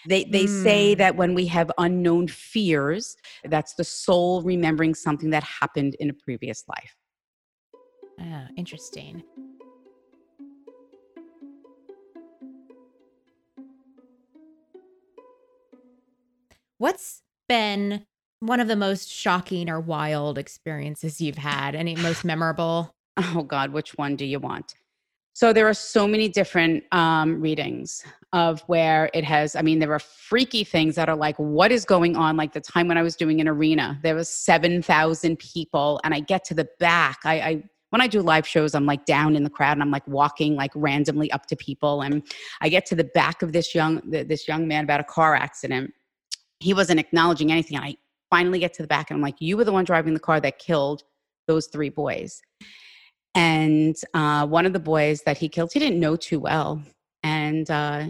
[0.08, 0.98] They, they say Mm.
[1.00, 6.14] that when we have unknown fears, that's the soul remembering something that happened in a
[6.14, 6.96] previous life.
[8.20, 9.24] Oh, interesting.
[16.78, 18.06] What's been
[18.40, 21.76] one of the most shocking or wild experiences you've had?
[21.76, 22.94] Any most memorable?
[23.36, 24.76] Oh God, which one do you want?
[25.34, 29.56] So there are so many different um, readings of where it has.
[29.56, 32.36] I mean, there are freaky things that are like, what is going on?
[32.36, 36.14] Like the time when I was doing an arena, there was seven thousand people, and
[36.14, 37.20] I get to the back.
[37.24, 39.92] I, I when I do live shows, I'm like down in the crowd, and I'm
[39.92, 42.22] like walking like randomly up to people, and
[42.62, 45.94] I get to the back of this young this young man about a car accident.
[46.60, 47.96] He wasn't acknowledging anything, I
[48.30, 50.42] finally get to the back, and I'm like, you were the one driving the car
[50.42, 51.04] that killed
[51.48, 52.42] those three boys.
[53.36, 56.82] And uh, one of the boys that he killed, he didn't know too well.
[57.24, 58.08] And uh,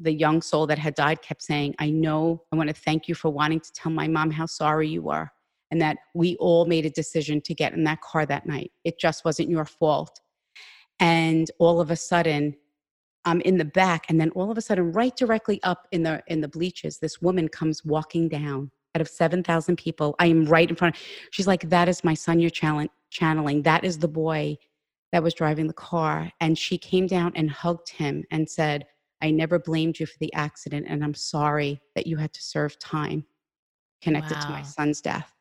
[0.00, 3.14] the young soul that had died kept saying, I know, I want to thank you
[3.14, 5.30] for wanting to tell my mom how sorry you were
[5.70, 8.72] and that we all made a decision to get in that car that night.
[8.84, 10.20] It just wasn't your fault.
[10.98, 12.56] And all of a sudden,
[13.24, 16.22] I'm in the back, and then all of a sudden, right directly up in the
[16.26, 20.16] in the bleachers, this woman comes walking down out of 7,000 people.
[20.18, 20.96] I am right in front.
[20.96, 22.50] Of, she's like, That is my son you're
[23.10, 23.62] channeling.
[23.62, 24.56] That is the boy
[25.12, 26.30] that was driving the car.
[26.40, 28.86] And she came down and hugged him and said,
[29.22, 30.86] I never blamed you for the accident.
[30.88, 33.24] And I'm sorry that you had to serve time
[34.02, 35.34] connected to my son's death.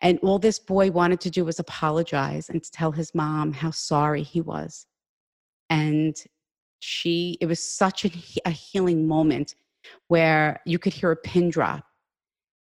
[0.00, 3.70] And all this boy wanted to do was apologize and to tell his mom how
[3.70, 4.86] sorry he was.
[5.68, 6.16] And
[6.80, 8.10] she, it was such a,
[8.44, 9.54] a healing moment
[10.08, 11.84] where you could hear a pin drop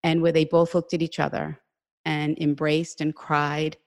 [0.03, 1.59] and where they both looked at each other
[2.05, 3.77] and embraced and cried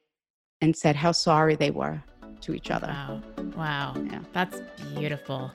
[0.60, 2.02] and said how sorry they were
[2.42, 2.86] to each other.
[2.88, 3.22] Wow.
[3.56, 3.94] Wow.
[4.10, 4.20] Yeah.
[4.32, 4.60] That's
[4.94, 5.52] beautiful.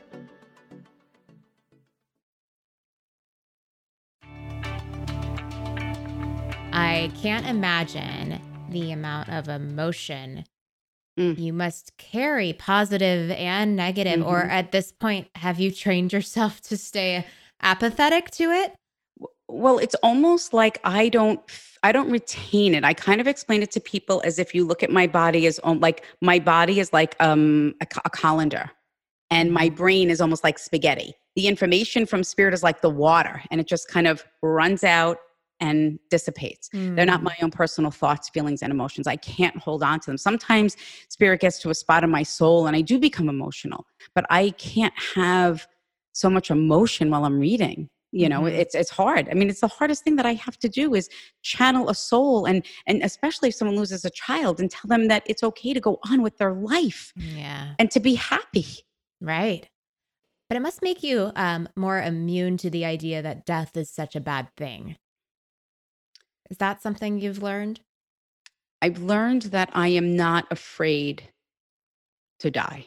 [6.74, 10.46] I can't imagine the amount of emotion
[11.18, 11.40] Mm.
[11.40, 14.24] you must carry, positive and negative.
[14.24, 14.50] Or Mhm.
[14.52, 17.26] at this point, have you trained yourself to stay
[17.60, 18.76] apathetic to it?
[19.50, 21.40] Well, it's almost like I don't
[21.84, 22.84] i don't retain it.
[22.84, 25.60] I kind of explain it to people as if you look at my body as
[25.64, 28.70] like my body is like um a, a colander
[29.30, 31.14] and my brain is almost like spaghetti.
[31.36, 35.18] The information from spirit is like the water and it just kind of runs out
[35.60, 36.70] and dissipates.
[36.72, 37.24] They're not Mm.
[37.24, 39.08] my own personal thoughts, feelings, and emotions.
[39.08, 40.18] I can't hold on to them.
[40.18, 40.78] Sometimes
[41.10, 44.52] spirit gets to a spot in my soul and I do become emotional, but I
[44.52, 45.68] can't have
[46.14, 47.90] so much emotion while I'm reading.
[48.22, 48.58] You know Mhm.
[48.62, 51.10] it's it's hard i mean it's the hardest thing that i have to do is
[51.44, 55.24] channel a soul and and especially if someone loses a child and tell them that
[55.32, 57.74] it's okay to go on with their life Yeah.
[57.80, 58.68] and to be happy
[59.20, 59.68] Right.
[60.50, 64.16] But it must make you um, more immune to the idea that death is such
[64.16, 64.96] a bad thing.
[66.52, 67.82] Is that something you've learned?
[68.82, 71.24] i've learned that i am not afraid
[72.40, 72.86] to die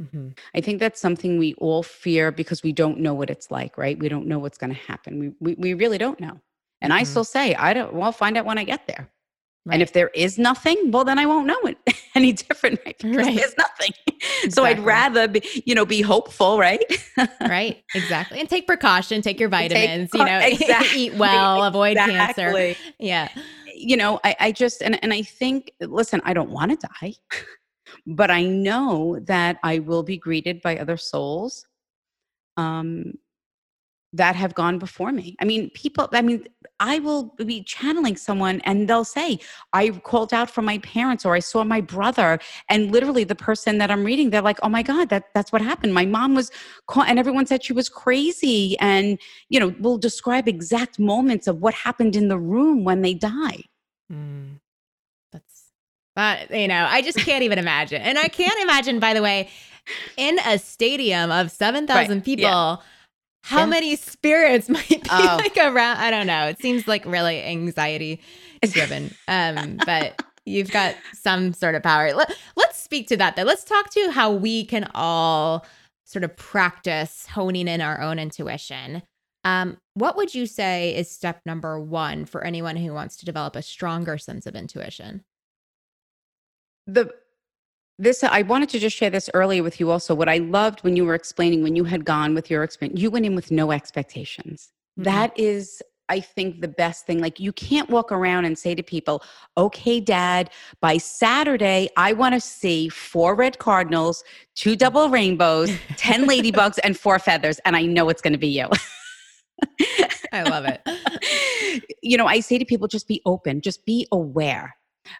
[0.00, 0.28] Mm-hmm.
[0.54, 3.98] i think that's something we all fear because we don't know what it's like right
[3.98, 6.40] we don't know what's going to happen we, we we really don't know
[6.80, 7.06] and i Mhm.
[7.06, 9.10] still say i don't well I'll find out when i get there
[9.70, 11.76] And if there is nothing, well, then I won't know it
[12.14, 12.96] any different, right?
[13.02, 13.36] Because Right.
[13.36, 13.92] there's nothing.
[14.54, 16.82] So I'd rather, be, you know, be hopeful, right?
[17.42, 20.14] right, exactly, and take precaution, take your Take vitamins.
[20.14, 22.74] you know, exactly, eat well, avoid cancer.
[22.98, 23.28] Yeah,
[23.74, 27.14] You know, I, I just and and I think, listen, I don't want to die,
[28.06, 31.66] but I know that I will be greeted by other souls.
[32.56, 33.14] Um,
[34.12, 35.36] that have gone before me.
[35.40, 36.46] I mean, people, I mean,
[36.80, 39.38] I will be channeling someone and they'll say,
[39.74, 42.38] I called out for my parents or I saw my brother.
[42.70, 45.60] And literally the person that I'm reading, they're like, oh my God, that, that's what
[45.60, 45.92] happened.
[45.92, 46.50] My mom was
[46.86, 48.78] caught and everyone said she was crazy.
[48.80, 49.18] And,
[49.50, 53.64] you know, we'll describe exact moments of what happened in the room when they died.
[54.10, 54.60] Mm.
[56.18, 56.50] That.
[56.50, 59.00] You know, I just can't even imagine, and I can't imagine.
[59.00, 59.48] By the way,
[60.16, 62.42] in a stadium of seven thousand Right, people.
[62.44, 62.76] yeah.
[63.44, 63.66] How Yeah.
[63.66, 65.36] many spirits might be Oh.
[65.40, 65.96] like around?
[65.98, 66.46] I don't know.
[66.48, 68.20] It seems like really anxiety
[68.62, 69.14] driven.
[69.28, 72.12] Um, but you've got some sort of power.
[72.12, 73.44] Let, let's speak to that though.
[73.44, 75.64] Let's talk to how we can all
[76.04, 79.02] sort of practice honing in our own intuition.
[79.44, 83.56] Um, what would you say is step number one for anyone who wants to develop
[83.56, 85.22] a stronger sense of intuition?
[86.88, 87.08] The
[87.98, 90.96] this i wanted to just share this earlier with you also what i loved when
[90.96, 93.70] you were explaining when you had gone with your experience you went in with no
[93.70, 95.04] expectations Mhm.
[95.04, 98.82] That is i think the best thing like you can't walk around and say to
[98.82, 99.22] people
[99.56, 104.24] okay dad by saturday i want to see four red cardinals
[104.56, 108.48] two double rainbows 10 ladybugs and four feathers and i know it's going to be
[108.48, 108.68] you
[110.32, 110.80] I love it.
[112.02, 114.74] you know i say to people just be open just be aware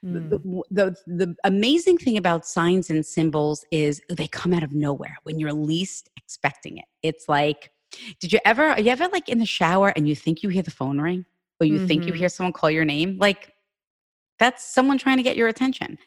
[0.04, 0.30] Mm.
[0.30, 5.16] the, the the amazing thing about signs and symbols is they come out of nowhere
[5.24, 6.84] when you're least expecting it.
[7.02, 7.70] It's like,
[8.20, 10.62] did you ever are you ever like in the shower and you think you hear
[10.62, 11.24] the phone ring
[11.60, 12.16] or you think you Mhm.
[12.16, 13.18] hear someone call your name?
[13.18, 13.52] Like
[14.38, 15.98] that's someone trying to get your attention.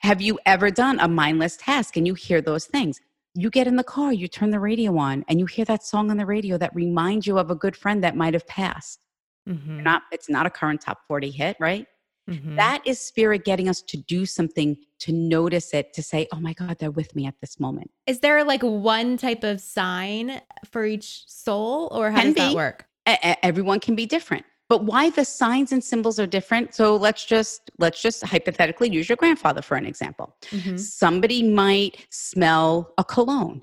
[0.00, 3.00] Have you ever done a mindless task and you hear those things?
[3.34, 6.10] You get in the car, you turn the radio on, and you hear that song
[6.10, 9.00] on the radio that reminds you of a good friend that might have passed.
[9.48, 9.82] Mhm.
[9.82, 11.86] Not it's not a current top 40 hit, right?
[12.28, 12.56] Mhm.
[12.56, 16.52] That is spirit getting us to do something, to notice it, to say, oh my
[16.52, 17.90] God, they're with me at this moment.
[18.06, 22.54] Is there like one type of sign for each soul, or how Can does that
[22.54, 22.86] work?
[23.08, 24.44] E- everyone can be different.
[24.68, 26.74] But why the signs and symbols are different?
[26.74, 30.36] So let's just let's just hypothetically use your grandfather for an example.
[30.50, 30.78] Mhm.
[30.78, 33.62] Somebody might smell a cologne.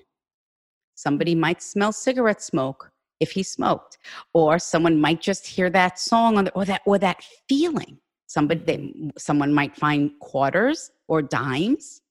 [0.96, 3.98] Somebody might smell cigarette smoke if he smoked,
[4.34, 8.00] or someone might just hear that song on the, or that or that feeling.
[8.28, 12.02] Somebody, they, someone might find quarters or dimes.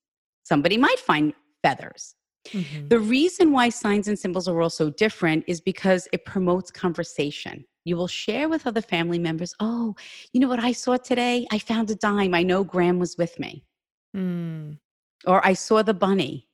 [0.45, 2.15] Somebody might find feathers.
[2.49, 2.89] Mhm.
[2.91, 7.65] The reason why signs and symbols are all so different is because it promotes conversation.
[7.85, 9.95] You will share with other family members, oh,
[10.33, 11.47] you know what I saw today?
[11.51, 12.35] I found a dime.
[12.35, 13.65] I know Graham was with me.
[14.17, 14.79] Mm.
[15.27, 16.49] Or I saw the bunny.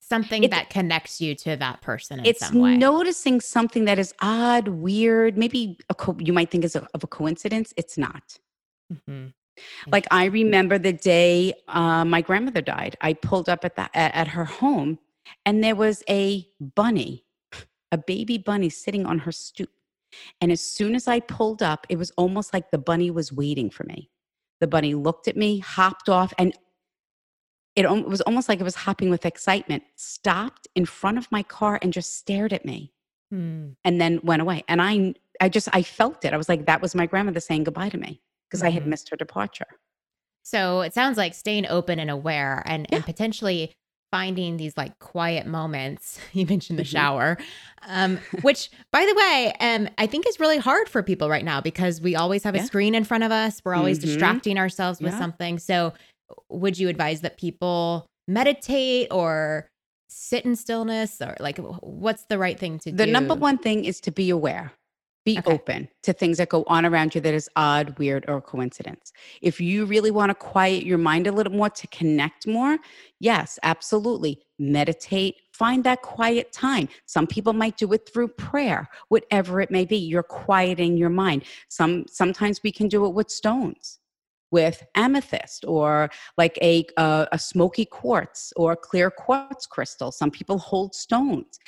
[0.00, 2.76] Something that connects you to that person in it's some way.
[2.76, 7.04] noticing something that is odd, weird, maybe a co- you might think is a, of
[7.04, 7.74] a coincidence.
[7.76, 8.38] It's not.
[8.92, 9.32] Mhm.
[9.88, 12.96] Like I remember the day uh, my grandmother died.
[13.00, 14.98] I pulled up at the at, at her home,
[15.44, 17.24] and there was a bunny,
[17.92, 19.70] a baby bunny sitting on her stoop.
[20.40, 23.68] And as soon as I pulled up, it was almost like the bunny was waiting
[23.68, 24.10] for me.
[24.60, 26.56] The bunny looked at me, hopped off, and
[27.76, 29.82] it was almost like it was hopping with excitement.
[29.96, 32.92] Stopped in front of my car and just stared at me,
[33.32, 33.76] Mm.
[33.84, 34.64] and then went away.
[34.68, 36.32] And I, I just, I felt it.
[36.32, 38.88] I was like, that was my grandmother saying goodbye to me because I had Mhm.
[38.88, 39.66] missed her departure.
[40.44, 43.72] So it sounds like staying open and aware and, and potentially
[44.10, 46.18] finding these like quiet moments.
[46.32, 46.86] You mentioned the Mhm.
[46.86, 47.38] shower,
[47.82, 51.60] um, which by the way, um, I think is really hard for people right now
[51.60, 52.64] because we always have a Yeah.
[52.64, 53.60] screen in front of us.
[53.64, 54.02] We're always Mhm.
[54.02, 55.18] distracting ourselves with Yeah.
[55.18, 55.58] something.
[55.58, 55.92] So
[56.48, 59.68] would you advise that people meditate or
[60.08, 62.96] sit in stillness or like what's the right thing to do?
[62.96, 64.72] The number one thing is to be aware.
[65.28, 65.52] Be Okay.
[65.52, 69.12] open to things that go on around you that is odd, weird, or coincidence.
[69.42, 72.78] If you really want to quiet your mind a little more to connect more,
[73.20, 74.40] yes, absolutely.
[74.58, 76.88] Meditate, find that quiet time.
[77.04, 79.98] Some people might do it through prayer, whatever it may be.
[79.98, 81.44] You're quieting your mind.
[81.68, 83.98] Some sometimes we can do it with stones,
[84.50, 90.10] with amethyst or like a uh, a smoky quartz or clear quartz crystal.
[90.10, 91.58] Some people hold stones.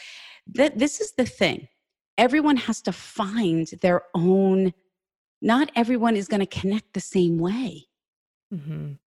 [0.57, 1.69] Th- this is the thing
[2.19, 4.73] everyone has to find their own
[5.43, 7.87] not everyone is going to connect the same way.
[8.53, 8.99] Mhm.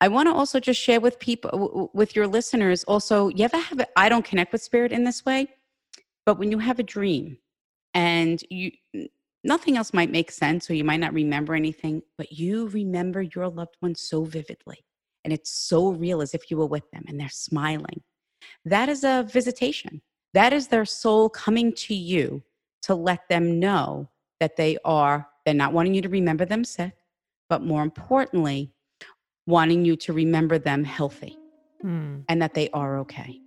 [0.00, 3.80] i want to also just share with people with your listeners also you ever have
[3.80, 5.48] a, i don't connect with spirit in this way
[6.26, 7.38] but when you have a dream
[7.94, 8.70] and you
[9.42, 13.48] nothing else might make sense or you might not remember anything but you remember your
[13.48, 14.84] loved one so vividly
[15.24, 18.02] and it's so real as if you were with them and they're smiling.
[18.64, 20.00] That is a visitation
[20.34, 22.42] that is their soul coming to you
[22.82, 24.08] to let them know
[24.40, 26.94] that they are, they're not wanting you to remember them sick,
[27.48, 28.72] but more importantly,
[29.46, 31.36] wanting you to remember them healthy
[31.80, 32.20] Hmm.
[32.28, 33.40] and that they are okay.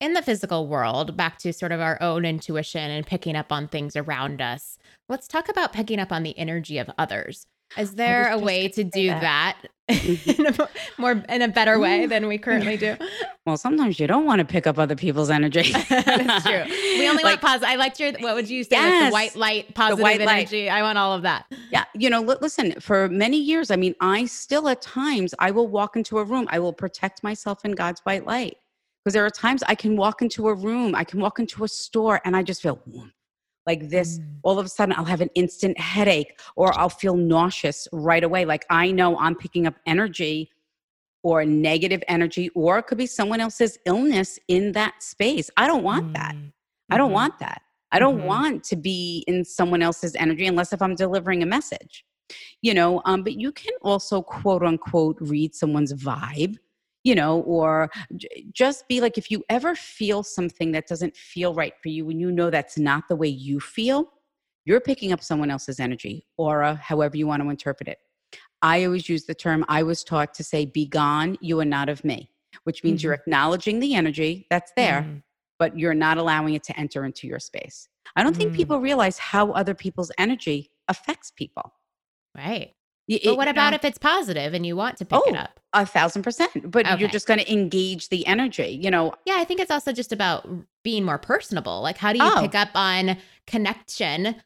[0.00, 3.68] in the physical world, back to sort of our own intuition and picking up on
[3.68, 7.46] things around us, let's talk about picking up on the energy of others.
[7.76, 9.56] Is there a way gonna do that.
[9.62, 10.42] that, mm-hmm.
[10.42, 12.96] in a more in a better way than we currently do?
[13.46, 15.72] Well, sometimes you don't want to pick up other people's energy.
[15.88, 16.64] That's true.
[16.66, 17.68] We only Like, want positive.
[17.70, 18.12] I liked your.
[18.18, 18.76] What would you say?
[18.76, 20.40] Like the Yes, white light, positive white light.
[20.40, 20.68] energy.
[20.68, 21.46] I want all of that.
[21.70, 25.50] Yeah, you know, li- listen, for many years, I mean, I still at times I
[25.50, 28.58] will walk into a room, I will protect myself in God's white light.
[29.02, 31.68] Because there are times I can walk into a room, I can walk into a
[31.68, 32.82] store and I just feel
[33.68, 34.18] like this.
[34.18, 34.24] Mm.
[34.42, 38.44] All of a sudden I'll have an instant headache or I'll feel nauseous right away.
[38.44, 40.50] Like I know I'm picking up energy
[41.22, 45.50] or negative energy, or it could be someone else's illness in that space.
[45.56, 46.34] I don't want that.
[46.34, 46.52] Mm.
[46.90, 47.20] I don't Mhm.
[47.20, 47.60] want that.
[47.90, 48.26] I don't Mhm.
[48.26, 52.04] want to be in someone else's energy unless if I'm delivering a message.
[52.62, 56.56] You know, um, but you can also quote unquote read someone's vibe,
[57.04, 57.90] you know, or
[58.52, 62.20] just be like if you ever feel something that doesn't feel right for you and
[62.20, 64.12] you know that's not the way you feel,
[64.64, 67.98] you're picking up someone else's energy, aura, however you want to interpret it.
[68.60, 71.88] I always use the term I was taught to say, be gone, you are not
[71.88, 72.30] of me,
[72.64, 75.22] which means you're acknowledging the energy that's there Mhm.
[75.58, 77.88] but you're not allowing it to enter into your space.
[78.14, 78.56] I don't think Mm.
[78.56, 81.72] people realize how other people's energy affects people.
[82.36, 82.74] Right.
[83.08, 85.38] Y- But what about know, if it's positive and you want to pick it Oh,
[85.38, 85.60] up?
[85.72, 86.50] a thousand percent?
[86.70, 87.00] But Okay.
[87.00, 88.78] you're just going to engage the energy.
[88.82, 90.48] You know, Yeah, I think it's also just about
[90.84, 91.80] being more personable.
[91.80, 92.40] Like, how do you Oh.
[92.42, 93.16] pick up on
[93.46, 94.36] connection?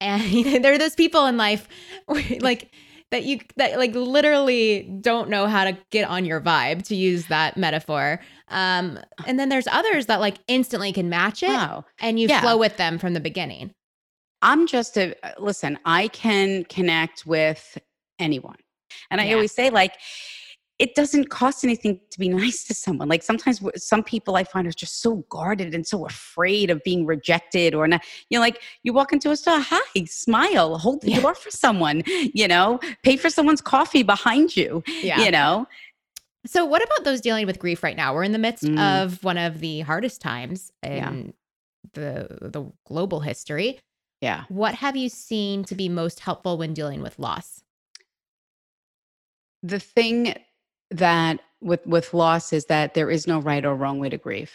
[0.00, 1.66] And there are those people in life,
[2.06, 2.70] where, like
[3.10, 7.26] that you that like literally don't know how to get on your vibe, to use
[7.26, 8.20] that metaphor.
[8.46, 11.84] Um, and then there's others that like instantly can match it, wow.
[11.98, 12.40] and you Yeah.
[12.42, 13.72] flow with them from the beginning.
[14.40, 15.80] I'm just a uh, listen.
[15.84, 17.76] I can connect with
[18.18, 18.56] anyone,
[19.10, 19.34] and I Yeah.
[19.34, 19.94] always say like.
[20.80, 23.08] It doesn't cost anything to be nice to someone.
[23.08, 27.04] Like sometimes some people I find are just so guarded and so afraid of being
[27.04, 28.04] rejected or not.
[28.30, 31.20] You know, like you walk into a store, hi, smile, hold the Yeah.
[31.20, 35.20] door for someone, you know, pay for someone's coffee behind you, Yeah.
[35.24, 35.66] you know.
[36.46, 38.14] So, what about those dealing with grief right now?
[38.14, 38.78] We're in the midst Mm.
[39.04, 41.12] of one of the hardest times in Yeah.
[41.94, 43.80] the the global history.
[44.20, 44.44] Yeah.
[44.48, 47.64] What have you seen to be most helpful when dealing with loss?
[49.62, 50.34] The thing
[50.90, 54.52] that with with loss is that there is no right or wrong way to grieve.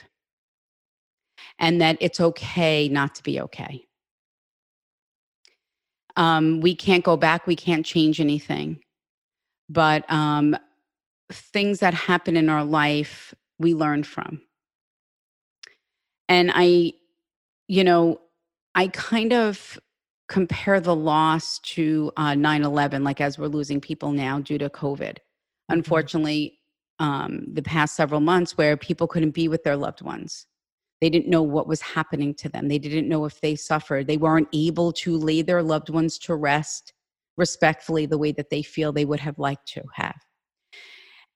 [1.59, 3.85] And that it's okay not to be okay.
[6.15, 8.79] Um, we can't go back, we can't change anything.
[9.69, 10.55] But um,
[11.31, 14.41] things that happen in our life, we learn from.
[16.29, 16.93] And I,
[17.67, 18.19] you know,
[18.75, 19.79] I kind of
[20.29, 25.17] compare the loss to uh, 9-11 like as we're losing people now due to covid.
[25.69, 26.59] Unfortunately
[26.99, 30.45] um, the past several months where people couldn't be with their loved ones.
[31.01, 32.67] They didn't know what was happening to them.
[32.67, 34.07] They didn't know if they suffered.
[34.07, 36.93] They weren't able to lay their loved ones to rest
[37.35, 40.21] respectfully the way that they feel they would have liked to have.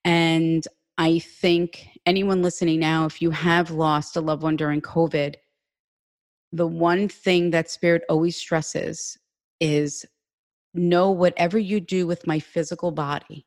[0.06, 0.66] And
[0.98, 5.36] i think anyone listening now if you have lost a loved one during covid
[6.52, 9.18] the one thing that spirit always stresses
[9.60, 10.06] is
[10.74, 13.46] know whatever you do with my physical body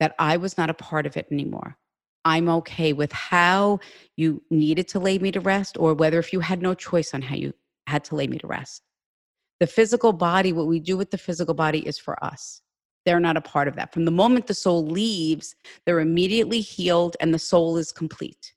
[0.00, 1.76] that I was not a part of it anymore.
[2.24, 3.80] I'm okay with how
[4.16, 7.22] you needed to lay me to rest or whether if you had no choice on
[7.22, 7.52] how you
[7.86, 8.82] had to lay me to rest.
[9.60, 12.62] The physical body, what we do with the physical body is for us.
[13.04, 13.92] they're not a part of that.
[13.92, 15.54] From the moment the soul leaves,
[15.84, 18.54] they're immediately healed and the soul is complete.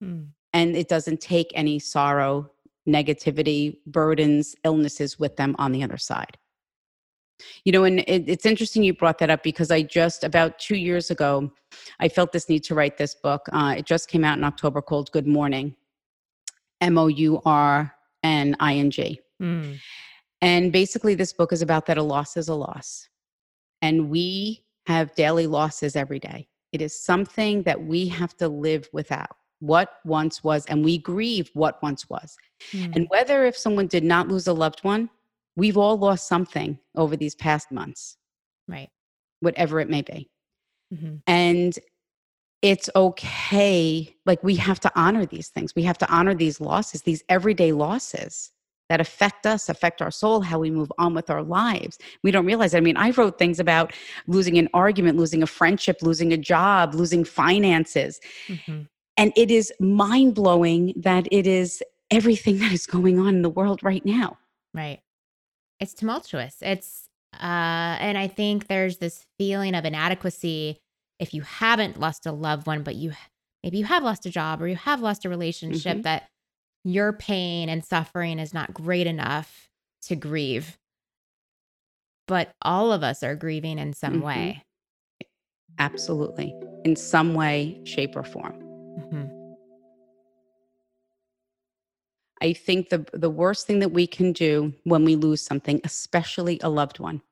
[0.00, 0.22] Hmm.
[0.52, 2.50] And it doesn't take any sorrow,
[2.88, 6.36] negativity, burdens, illnesses with them on the other side.
[7.64, 10.76] You know, and it, it's interesting you brought that up because I just about two
[10.76, 11.52] years ago,
[12.00, 13.42] I felt this need to write this book.
[13.52, 15.74] Uh, it just came out in October called Good Mourning,
[16.80, 19.20] M O U R N I N G.
[19.40, 19.78] Mm.
[20.40, 23.08] And basically, this book is about that a loss is a loss.
[23.80, 26.48] And we have daily losses every day.
[26.72, 31.48] It is something that we have to live without what once was, and we grieve
[31.54, 32.36] what once was.
[32.72, 32.96] Mm.
[32.96, 35.08] And whether if someone did not lose a loved one,
[35.54, 38.16] we've all lost something over these past months.
[38.66, 38.90] Right.
[39.38, 40.28] Whatever it may be.
[40.92, 41.16] Mm-hmm.
[41.28, 41.78] And
[42.60, 44.16] it's okay.
[44.26, 45.74] Like we have to honor these things.
[45.76, 48.50] We have to honor these losses, these everyday losses
[48.88, 51.98] that affect us, affect our soul, how we move on with our lives.
[52.24, 52.74] We don't realize.
[52.74, 53.92] I mean, I wrote things about
[54.26, 58.20] losing an argument, losing a friendship, losing a job, losing finances.
[58.48, 58.82] Mm-hmm.
[59.16, 63.50] And it is mind blowing that it is everything that is going on in the
[63.50, 64.38] world right now.
[64.74, 65.00] Right
[65.82, 66.56] it's tumultuous.
[66.62, 70.78] It's uh and I think there's this feeling of inadequacy
[71.18, 73.12] if you haven't lost a loved one, but you
[73.64, 76.02] maybe you have lost a job or you have lost a relationship mm-hmm.
[76.02, 76.28] that
[76.84, 79.68] your pain and suffering is not great enough
[80.02, 80.78] to grieve.
[82.28, 84.26] But all of us are grieving in some mm-hmm.
[84.26, 84.62] way.
[85.78, 86.54] Absolutely.
[86.84, 88.61] In some way, shape, or form.
[88.98, 89.42] Mm-hmm.
[92.42, 96.58] I think the the worst thing that we can do when we lose something, especially
[96.62, 97.22] a loved one,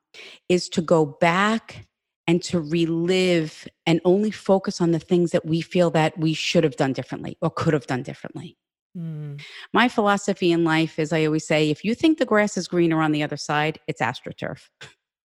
[0.47, 1.85] is to go back
[2.27, 6.63] and to relive and only focus on the things that we feel that we should
[6.63, 8.57] have done differently or could have done differently.
[8.97, 9.41] Mm.
[9.73, 13.01] My philosophy in life is I always say if you think the grass is greener
[13.01, 14.69] on the other side, it's astroturf.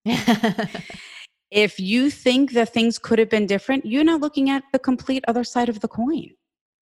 [1.50, 5.24] if you think that things could have been different, you're not looking at the complete
[5.28, 6.30] other side of the coin.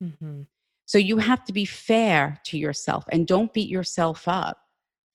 [0.03, 0.43] Mm-hmm.
[0.87, 4.59] So you have to be fair to yourself and don't beat yourself up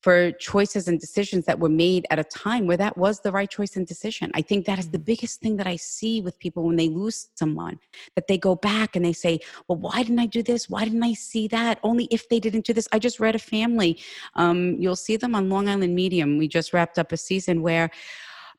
[0.02, 3.50] for choices and decisions that were made at a time where that was the right
[3.50, 4.32] choice and decision.
[4.34, 5.04] I think that is the mm-hmm.
[5.04, 7.80] biggest thing that I see with people when they lose someone
[8.16, 10.70] that they go back and they say, Well, why didn't I do this?
[10.70, 11.80] Why didn't I see that?
[11.84, 12.88] Only if they didn't do this.
[12.93, 14.00] I just read a family.
[14.36, 16.38] Um, you'll see them on Long Island Medium.
[16.38, 17.91] We just wrapped up a season where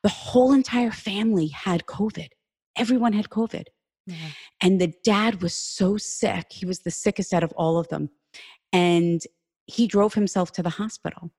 [0.03, 2.29] the whole entire family had COVID.
[2.77, 3.65] Everyone had COVID.
[4.59, 6.47] And the dad was so sick.
[6.51, 8.09] He was the sickest out of all of them.
[8.73, 9.21] And
[9.67, 11.31] he drove himself to the hospital.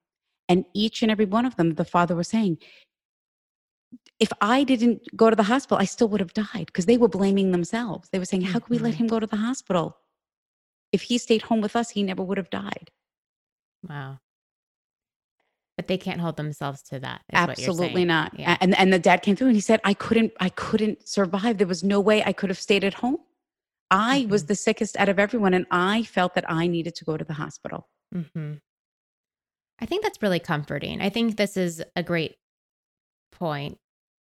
[0.48, 2.58] And each and every one of them, the father was saying,
[4.18, 7.08] if I didn't go to the hospital, I still would have died because they were
[7.08, 8.08] blaming themselves.
[8.10, 9.04] They were saying, How could we let mm-hmm.
[9.04, 9.98] him go to the hospital?
[10.92, 12.90] If he stayed home with us, he never would have died.
[13.86, 14.20] Wow
[15.82, 17.22] but they can't hold themselves to that.
[17.32, 18.38] Absolutely not.
[18.38, 18.56] Yeah.
[18.60, 21.58] And and the dad came through and he said, I couldn't, I couldn't survive.
[21.58, 23.16] There was no way I could have stayed at home.
[23.90, 24.30] I mm-hmm.
[24.30, 27.24] was the sickest out of everyone, and I felt that I needed to go to
[27.24, 27.88] the hospital.
[28.14, 28.54] Mm-hmm.
[29.80, 31.00] I think that's really comforting.
[31.00, 32.36] I think this is a great
[33.32, 33.78] point,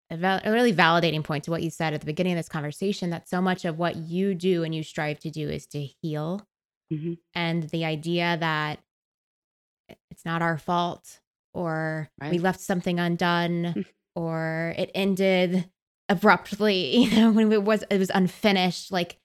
[0.09, 2.49] a, val- a really validating point to what you said at the beginning of this
[2.49, 3.11] conversation.
[3.11, 6.41] That so much of what you do and you strive to do is to heal,
[6.91, 7.13] mm-hmm.
[7.35, 8.79] and the idea that
[10.11, 11.21] it's not our fault
[11.53, 12.31] or right.
[12.31, 13.81] we left something undone hmm.
[14.15, 15.69] or it ended
[16.09, 19.19] abruptly you know when it was it was unfinished like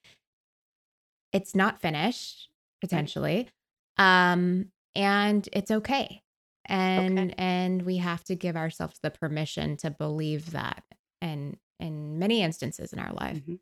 [1.34, 2.50] it's not finished
[2.82, 3.50] potentially
[3.98, 4.34] right.
[4.34, 6.22] um and it's okay
[6.66, 7.34] and okay.
[7.38, 10.84] and we have to give ourselves the permission to believe that
[11.22, 13.56] and in many instances in our life mm-hmm.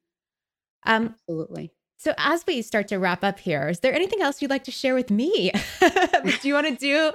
[0.85, 4.51] um absolutely so, as we start to wrap up here, is there anything else you'd
[4.51, 5.51] like to share with me?
[5.79, 7.13] do you want to do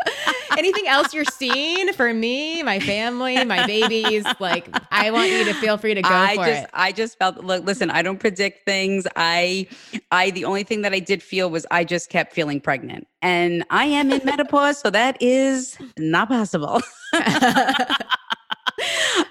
[0.56, 4.24] anything else you're seeing for me, my family, my babies?
[4.40, 6.70] Like, I want you to feel free to go I for just, it.
[6.72, 7.44] I just felt.
[7.44, 9.06] Look, listen, I don't predict things.
[9.14, 9.66] I,
[10.10, 13.64] I, the only thing that I did feel was I just kept feeling pregnant, and
[13.68, 16.80] I am in menopause, so that is not possible.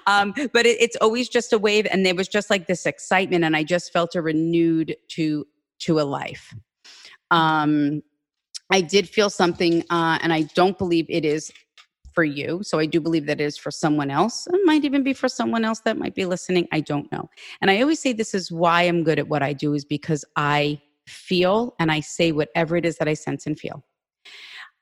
[0.06, 3.44] um, but it, it's always just a wave, and there was just like this excitement,
[3.44, 5.46] and I just felt a renewed to
[5.80, 6.54] to a life.
[7.30, 8.02] Um,
[8.70, 11.52] I did feel something, uh, and I don't believe it is
[12.18, 12.60] for you.
[12.64, 14.48] So I do believe that it is for someone else.
[14.52, 16.66] It might even be for someone else that might be listening.
[16.72, 17.30] I don't know.
[17.60, 20.24] And I always say this is why I'm good at what I do is because
[20.34, 23.84] I feel and I say whatever it is that I sense and feel.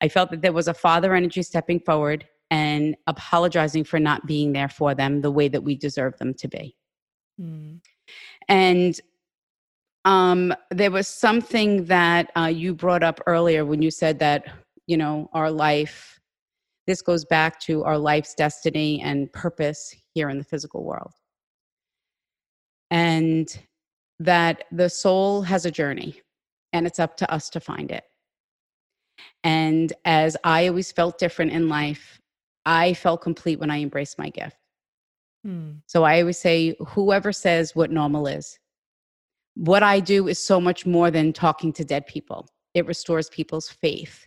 [0.00, 4.52] I felt that there was a father energy stepping forward and apologizing for not being
[4.52, 6.76] there for them the way that we deserve them to be.
[7.40, 7.80] Mm.
[8.48, 9.00] And
[10.04, 14.44] um, there was something that uh, you brought up earlier when you said that,
[14.86, 16.20] you know, our life,
[16.86, 21.12] this goes back to our life's destiny and purpose here in the physical world.
[22.92, 23.48] And
[24.20, 26.20] that the soul has a journey
[26.72, 28.04] and it's up to us to find it.
[29.42, 32.20] And as I always felt different in life,
[32.66, 34.56] I felt complete when I embraced my gift.
[35.44, 35.74] Hmm.
[35.86, 38.58] So I always say, whoever says what normal is,
[39.54, 42.48] what I do is so much more than talking to dead people.
[42.74, 44.26] It restores people's faith,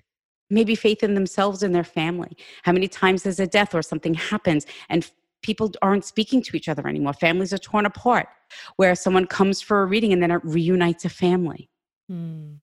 [0.50, 2.36] maybe faith in themselves and their family.
[2.64, 5.12] How many times there's a death or something happens and
[5.44, 7.14] people aren't speaking to each other anymore?
[7.14, 8.30] Families are torn apart,
[8.78, 11.70] where someone comes for a reading and then it reunites a family.
[12.08, 12.54] Hmm.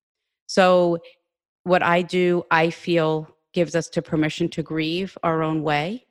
[0.46, 0.98] So,
[1.64, 6.04] what I do, I feel gives us to permission to grieve our own way.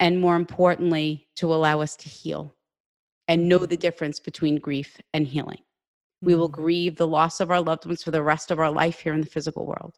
[0.00, 2.54] And more importantly, to allow us to heal
[3.28, 5.60] and know the difference between grief and healing.
[6.22, 6.62] We will mm-hmm.
[6.62, 9.20] grieve the loss of our loved ones for the rest of our life here in
[9.20, 9.96] the physical world.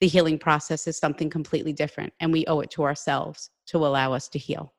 [0.00, 4.12] The healing process is something completely different, and we owe it to ourselves to allow
[4.12, 4.74] us to heal.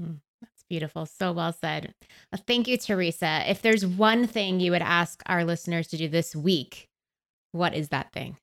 [0.00, 1.04] Mm, that's beautiful.
[1.04, 1.92] So well said.
[2.46, 3.42] Thank you, Teresa.
[3.46, 6.88] If there's one thing you would ask our listeners to do this week,
[7.52, 8.38] what is that thing?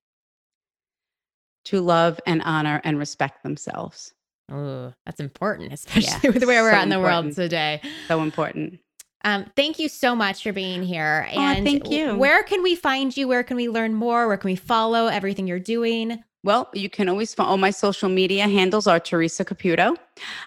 [1.66, 4.14] To love and honor and respect themselves.
[4.52, 7.82] Oh, that's important, especially yeah, with where we're so at in the world today.
[8.08, 8.80] So important.
[9.24, 11.28] Um, thank you so much for being here.
[11.32, 12.16] And oh, thank you.
[12.16, 13.28] Where can we find you?
[13.28, 14.28] Where can we learn more?
[14.28, 16.22] Where can we follow everything you're doing?
[16.44, 19.96] Well, you can always follow my social media handles are Teresa Caputo.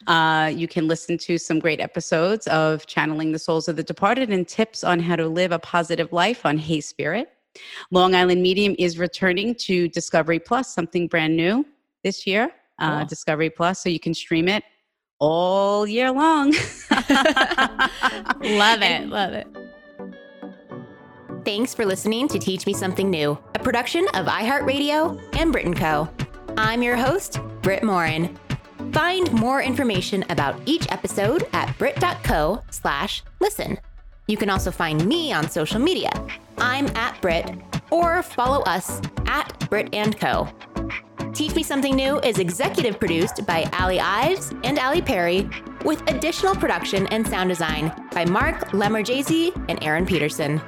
[0.06, 4.28] Uh, you can listen to some great episodes of Channeling the Souls of the Departed
[4.28, 7.30] and tips on how to live a positive life on Hey Spirit.
[7.90, 11.64] Long Island Medium is returning to Discovery Plus, something brand new
[12.02, 13.04] this year uh.
[13.04, 14.64] Discovery Plus, so you can stream it
[15.18, 16.50] all year long.
[16.90, 19.08] love it.
[19.08, 19.46] Love it.
[21.44, 25.78] Thanks for listening to Teach Me Something New, a production of iHeartRadio and Brit &
[25.78, 26.08] Co.
[26.56, 28.36] I'm your host, Brit Morin.
[28.92, 33.78] Find more information about each episode at brit.co slash listen.
[34.28, 36.10] You can also find me on social media.
[36.58, 37.48] I'm at Brit,
[37.90, 40.48] or follow us at Brit & Co.
[41.32, 45.48] Teach Me Something New is executive produced by Ali Ives and Ali Perry,
[45.84, 50.60] with additional production and sound design by Mark Lemmerjazy and Aaron Peterson.